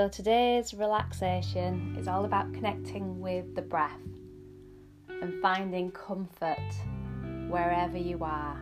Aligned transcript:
So, 0.00 0.08
today's 0.08 0.72
relaxation 0.72 1.94
is 1.98 2.08
all 2.08 2.24
about 2.24 2.54
connecting 2.54 3.20
with 3.20 3.54
the 3.54 3.60
breath 3.60 4.00
and 5.10 5.42
finding 5.42 5.90
comfort 5.90 6.72
wherever 7.50 7.98
you 7.98 8.24
are. 8.24 8.56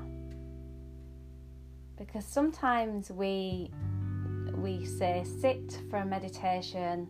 Because 1.97 2.25
sometimes 2.25 3.12
we 3.12 3.71
we 4.57 4.85
say 4.85 5.25
sit 5.41 5.80
for 5.89 5.98
a 5.98 6.05
meditation 6.05 7.07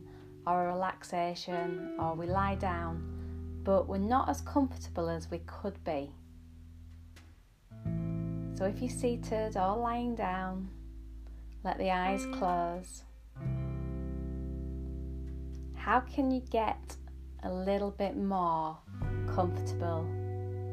or 0.47 0.66
a 0.66 0.73
relaxation 0.74 1.97
or 1.98 2.15
we 2.15 2.27
lie 2.27 2.56
down, 2.56 3.62
but 3.65 3.88
we're 3.88 3.97
not 3.97 4.29
as 4.29 4.42
comfortable 4.42 5.09
as 5.09 5.30
we 5.30 5.38
could 5.47 5.83
be. 5.84 6.10
So 8.56 8.66
if 8.66 8.79
you're 8.83 8.91
seated 8.91 9.56
or 9.56 9.74
lying 9.79 10.15
down, 10.15 10.69
let 11.65 11.79
the 11.79 11.91
eyes 11.91 12.27
close. 12.34 13.05
How 15.88 16.01
can 16.01 16.30
you 16.30 16.42
get 16.51 16.97
a 17.45 17.51
little 17.51 17.92
bit 17.92 18.15
more 18.15 18.77
comfortable 19.27 20.02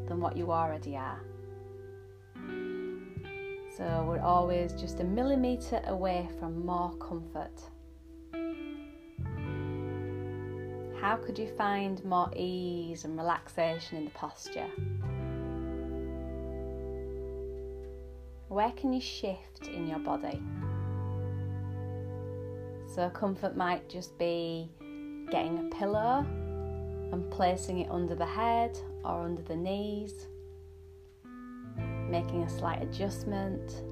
than 0.10 0.20
what 0.20 0.36
you 0.36 0.52
already 0.52 0.98
are? 0.98 1.22
So 3.78 4.06
we're 4.06 4.20
always 4.20 4.74
just 4.74 5.00
a 5.00 5.06
millimetre 5.06 5.82
away 5.86 6.28
from 6.38 6.66
more 6.66 6.94
comfort. 6.98 7.62
How 11.00 11.16
could 11.16 11.40
you 11.40 11.48
find 11.48 12.04
more 12.04 12.30
ease 12.36 13.06
and 13.06 13.18
relaxation 13.18 14.00
in 14.00 14.04
the 14.04 14.12
posture? 14.12 14.68
Where 18.50 18.72
can 18.72 18.92
you 18.92 19.00
shift 19.00 19.70
in 19.74 19.88
your 19.88 20.00
body? 20.00 20.42
So, 22.94 23.10
comfort 23.10 23.56
might 23.56 23.90
just 23.90 24.18
be 24.18 24.70
getting 25.30 25.60
a 25.60 25.76
pillow 25.76 26.26
and 27.12 27.30
placing 27.32 27.80
it 27.80 27.90
under 27.90 28.16
the 28.16 28.26
head 28.26 28.78
or 29.04 29.22
under 29.22 29.42
the 29.42 29.56
knees 29.56 30.28
making 32.10 32.44
a 32.44 32.50
slight 32.50 32.82
adjustment. 32.82 33.84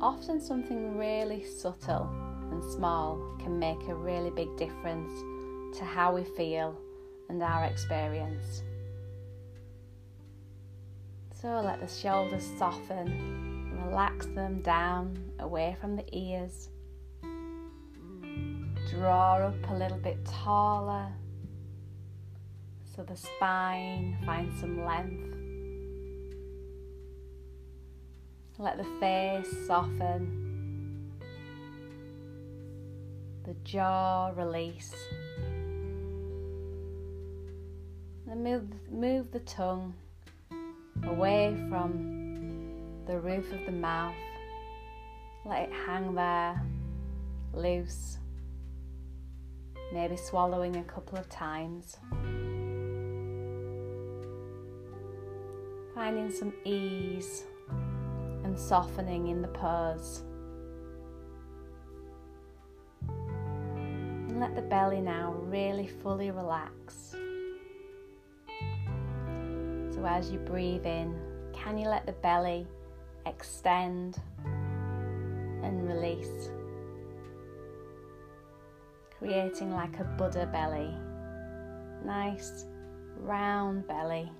Often, 0.00 0.40
something 0.40 0.96
really 0.96 1.44
subtle 1.44 2.08
and 2.50 2.62
small 2.72 3.18
can 3.38 3.58
make 3.58 3.80
a 3.88 3.94
really 3.94 4.30
big 4.30 4.54
difference 4.56 5.12
to 5.78 5.84
how 5.84 6.14
we 6.14 6.24
feel 6.24 6.78
and 7.28 7.42
our 7.42 7.64
experience. 7.64 8.62
So, 11.34 11.60
let 11.60 11.80
the 11.80 11.88
shoulders 11.88 12.46
soften, 12.58 13.72
relax 13.86 14.26
them 14.26 14.60
down 14.62 15.16
away 15.38 15.76
from 15.80 15.96
the 15.96 16.04
ears. 16.12 16.68
Draw 18.98 19.46
up 19.46 19.70
a 19.70 19.74
little 19.74 19.98
bit 19.98 20.24
taller 20.24 21.06
so 22.96 23.04
the 23.04 23.16
spine 23.16 24.18
finds 24.26 24.58
some 24.58 24.84
length. 24.84 25.36
Let 28.58 28.76
the 28.76 28.86
face 28.98 29.46
soften, 29.68 31.12
the 33.44 33.54
jaw 33.62 34.32
release. 34.34 34.92
Then 38.26 38.42
move, 38.42 38.64
move 38.90 39.30
the 39.30 39.40
tongue 39.40 39.94
away 41.04 41.56
from 41.68 43.04
the 43.06 43.20
roof 43.20 43.52
of 43.52 43.64
the 43.64 43.70
mouth. 43.70 44.16
Let 45.44 45.68
it 45.68 45.72
hang 45.86 46.16
there, 46.16 46.60
loose. 47.54 48.18
Maybe 49.92 50.16
swallowing 50.16 50.76
a 50.76 50.84
couple 50.84 51.18
of 51.18 51.28
times. 51.30 51.96
Finding 55.94 56.30
some 56.30 56.52
ease 56.64 57.44
and 58.44 58.58
softening 58.58 59.28
in 59.28 59.40
the 59.40 59.48
pose. 59.48 60.22
And 63.08 64.38
let 64.38 64.54
the 64.54 64.62
belly 64.62 65.00
now 65.00 65.32
really 65.44 65.86
fully 65.86 66.30
relax. 66.30 67.14
So 69.94 70.04
as 70.06 70.30
you 70.30 70.38
breathe 70.38 70.86
in, 70.86 71.18
can 71.52 71.78
you 71.78 71.88
let 71.88 72.06
the 72.06 72.12
belly 72.12 72.66
extend 73.26 74.18
and 74.44 75.88
release? 75.88 76.50
Creating 79.18 79.72
like 79.72 79.98
a 79.98 80.04
Buddha 80.04 80.46
belly. 80.46 80.94
Nice 82.04 82.64
round 83.16 83.86
belly 83.88 84.30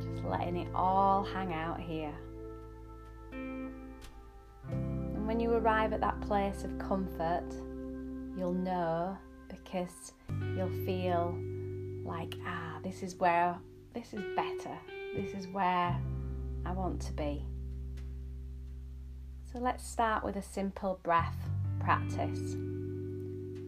Just 0.00 0.24
letting 0.24 0.56
it 0.56 0.68
all 0.74 1.24
hang 1.24 1.52
out 1.52 1.80
here. 1.80 2.14
And 3.32 5.26
when 5.26 5.40
you 5.40 5.52
arrive 5.52 5.92
at 5.92 6.00
that 6.00 6.20
place 6.20 6.64
of 6.64 6.78
comfort, 6.78 7.44
you'll 8.36 8.52
know 8.52 9.18
because 9.48 10.12
you'll 10.56 10.84
feel 10.86 11.36
like, 12.04 12.34
ah, 12.46 12.78
this 12.82 13.02
is 13.02 13.16
where, 13.16 13.58
this 13.94 14.14
is 14.14 14.22
better, 14.36 14.78
this 15.16 15.32
is 15.34 15.48
where 15.48 16.00
I 16.64 16.72
want 16.72 17.00
to 17.02 17.12
be. 17.12 17.44
So 19.52 19.58
let's 19.58 19.84
start 19.84 20.24
with 20.24 20.36
a 20.36 20.42
simple 20.42 21.00
breath 21.02 21.36
practice. 21.80 22.56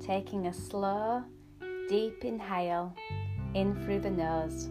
Taking 0.05 0.47
a 0.47 0.53
slow, 0.53 1.25
deep 1.89 2.25
inhale 2.25 2.95
in 3.55 3.75
through 3.85 4.01
the 4.01 4.11
nose 4.11 4.69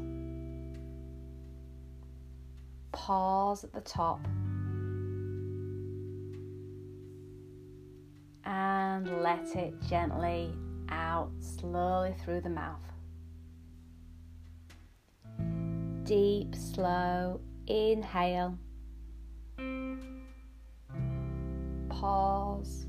pause 3.01 3.63
at 3.63 3.73
the 3.73 3.81
top 3.81 4.19
and 8.45 9.21
let 9.23 9.55
it 9.55 9.73
gently 9.89 10.53
out 10.89 11.31
slowly 11.39 12.13
through 12.23 12.41
the 12.41 12.49
mouth. 12.49 12.83
Deep, 16.03 16.53
slow 16.55 17.39
inhale. 17.67 18.57
Pause. 21.89 22.87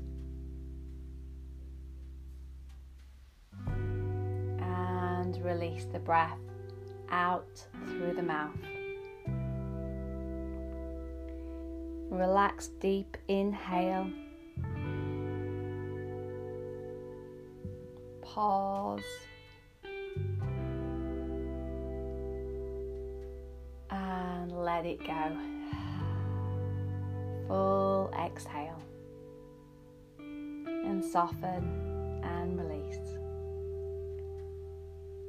Release 5.43 5.85
the 5.91 5.99
breath 5.99 6.39
out 7.09 7.65
through 7.85 8.13
the 8.13 8.23
mouth. 8.23 8.55
Relax 12.09 12.67
deep 12.79 13.17
inhale. 13.27 14.09
Pause. 18.21 19.01
And 23.89 24.51
let 24.51 24.85
it 24.85 24.99
go. 24.99 25.37
Full 27.47 28.13
exhale. 28.19 28.81
And 30.19 31.03
soften 31.03 32.21
and 32.23 32.59
release. 32.59 33.22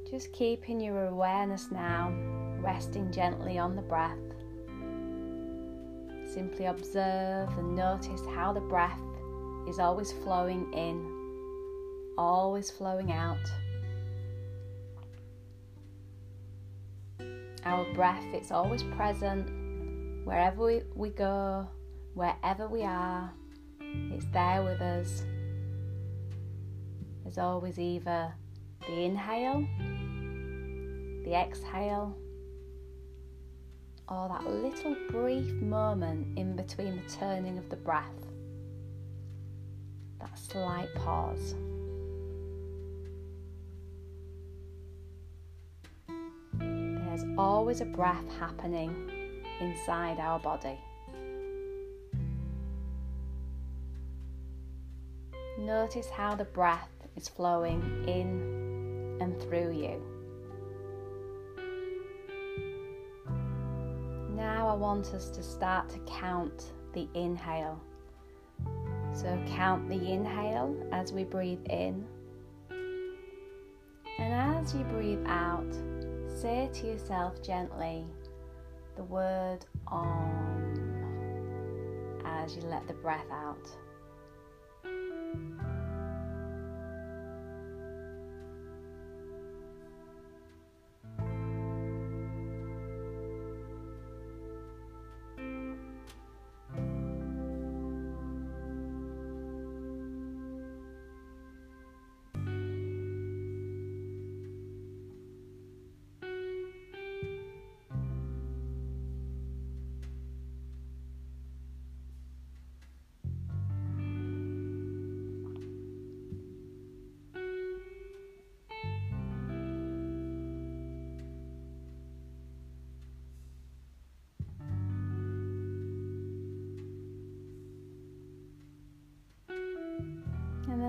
Just 0.09 0.31
keeping 0.33 0.79
your 0.79 1.07
awareness 1.07 1.71
now 1.71 2.13
resting 2.59 3.11
gently 3.11 3.57
on 3.57 3.75
the 3.75 3.81
breath. 3.81 4.17
Simply 6.31 6.65
observe 6.65 7.49
and 7.57 7.75
notice 7.75 8.21
how 8.35 8.53
the 8.53 8.61
breath 8.61 8.99
is 9.67 9.79
always 9.79 10.11
flowing 10.11 10.71
in, 10.73 12.13
always 12.19 12.69
flowing 12.69 13.11
out. 13.11 13.39
Our 17.65 17.91
breath, 17.95 18.25
it's 18.31 18.51
always 18.51 18.83
present 18.83 19.49
wherever 20.23 20.65
we, 20.65 20.81
we 20.93 21.09
go, 21.09 21.67
wherever 22.13 22.67
we 22.67 22.83
are, 22.83 23.31
it's 23.79 24.25
there 24.25 24.63
with 24.63 24.81
us. 24.81 25.23
There's 27.23 27.39
always 27.39 27.79
either 27.79 28.33
the 28.87 29.01
inhale, 29.01 29.67
the 31.23 31.33
exhale, 31.33 32.15
or 34.07 34.29
that 34.29 34.45
little 34.45 34.95
brief 35.09 35.51
moment 35.53 36.37
in 36.37 36.55
between 36.55 36.95
the 36.95 37.11
turning 37.11 37.57
of 37.57 37.69
the 37.69 37.75
breath, 37.75 38.27
that 40.19 40.37
slight 40.37 40.93
pause. 40.95 41.55
There's 46.59 47.25
always 47.37 47.81
a 47.81 47.85
breath 47.85 48.25
happening 48.39 49.41
inside 49.59 50.19
our 50.19 50.37
body. 50.37 50.77
Notice 55.57 56.09
how 56.09 56.35
the 56.35 56.43
breath 56.43 56.89
is 57.15 57.29
flowing 57.29 57.81
in 58.07 58.54
and 59.19 59.39
through 59.41 59.71
you. 59.71 60.01
Now 64.35 64.67
I 64.67 64.73
want 64.73 65.13
us 65.13 65.29
to 65.29 65.43
start 65.43 65.89
to 65.89 65.99
count 65.99 66.73
the 66.93 67.07
inhale. 67.13 67.79
So 69.13 69.41
count 69.47 69.87
the 69.87 69.95
inhale 69.95 70.75
as 70.91 71.13
we 71.13 71.23
breathe 71.23 71.65
in. 71.69 72.05
And 74.17 74.33
as 74.33 74.73
you 74.73 74.83
breathe 74.85 75.25
out, 75.25 75.73
say 76.27 76.69
to 76.73 76.87
yourself 76.87 77.41
gently 77.41 78.05
the 78.95 79.03
word 79.03 79.65
Om 79.87 80.85
as 82.25 82.55
you 82.55 82.61
let 82.63 82.87
the 82.87 82.93
breath 82.93 83.29
out. 83.31 83.69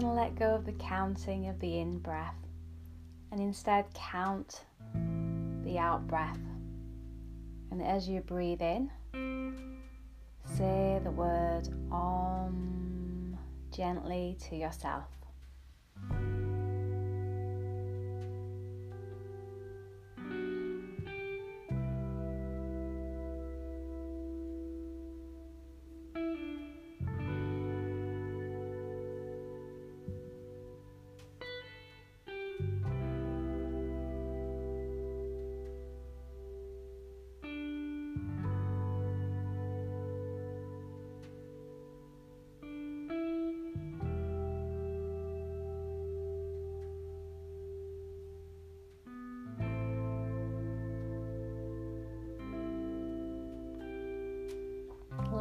Then 0.01 0.15
let 0.15 0.35
go 0.35 0.55
of 0.55 0.67
the 0.67 0.73
counting 0.73 1.49
of 1.49 1.59
the 1.59 1.79
in 1.79 1.99
breath 1.99 2.35
and 3.33 3.41
instead 3.41 3.87
count 3.95 4.65
the 5.65 5.79
out 5.79 6.07
breath. 6.07 6.39
And 7.71 7.83
as 7.83 8.09
you 8.09 8.21
breathe 8.21 8.61
in, 8.61 8.91
say 10.45 11.01
the 11.03 11.11
word 11.11 11.69
Om 11.91 13.39
gently 13.71 14.37
to 14.49 14.57
yourself. 14.57 15.09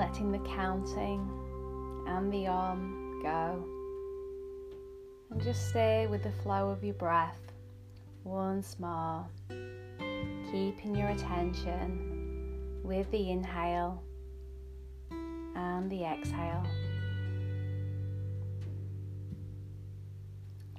Letting 0.08 0.32
the 0.32 0.50
counting 0.50 1.28
and 2.08 2.32
the 2.32 2.46
Om 2.46 3.22
go. 3.24 3.66
And 5.32 5.42
just 5.42 5.70
stay 5.70 6.06
with 6.06 6.22
the 6.22 6.32
flow 6.44 6.70
of 6.70 6.84
your 6.84 6.94
breath 6.94 7.40
once 8.24 8.78
more, 8.78 9.26
keeping 10.52 10.96
your 10.96 11.10
attention 11.10 12.82
with 12.84 13.10
the 13.10 13.32
inhale 13.32 14.04
and 15.56 15.90
the 15.90 16.04
exhale. 16.04 16.64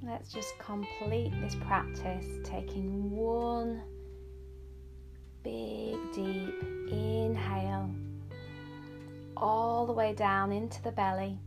Let's 0.03 0.31
just 0.31 0.57
complete 0.57 1.33
this 1.41 1.55
practice 1.55 2.25
taking 2.45 3.11
one 3.11 3.81
big 5.43 5.97
deep 6.13 6.63
inhale 6.89 7.93
all 9.41 9.85
the 9.85 9.93
way 9.93 10.13
down 10.13 10.51
into 10.51 10.81
the 10.81 10.91
belly. 10.91 11.37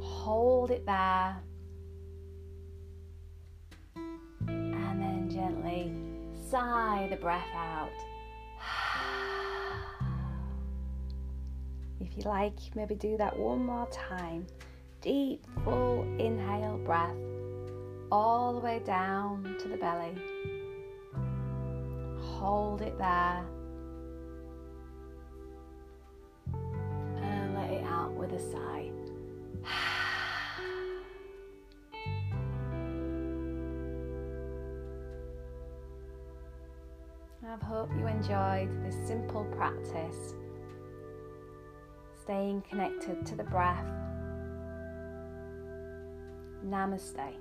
Hold 0.00 0.70
it 0.70 0.86
there. 0.86 1.36
And 4.46 5.00
then 5.02 5.28
gently 5.30 5.92
sigh 6.50 7.08
the 7.10 7.16
breath 7.16 7.54
out. 7.54 7.90
If 12.00 12.16
you 12.16 12.24
like, 12.24 12.58
maybe 12.74 12.94
do 12.94 13.16
that 13.16 13.38
one 13.38 13.64
more 13.64 13.88
time. 13.90 14.46
Deep, 15.00 15.44
full 15.64 16.02
inhale 16.18 16.78
breath 16.78 17.16
all 18.12 18.52
the 18.52 18.60
way 18.60 18.80
down 18.84 19.56
to 19.58 19.68
the 19.68 19.76
belly. 19.76 20.14
Hold 22.20 22.82
it 22.82 22.98
there. 22.98 23.42
With 28.10 28.32
a 28.32 28.38
sigh. 28.38 28.90
I 37.44 37.64
hope 37.64 37.90
you 37.98 38.06
enjoyed 38.06 38.70
this 38.84 38.96
simple 39.06 39.44
practice, 39.56 40.34
staying 42.22 42.62
connected 42.68 43.26
to 43.26 43.34
the 43.36 43.44
breath. 43.44 43.86
Namaste. 46.66 47.34